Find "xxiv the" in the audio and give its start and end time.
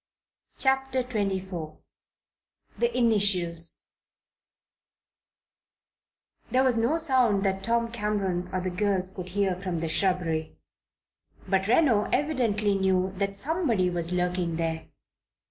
1.03-2.97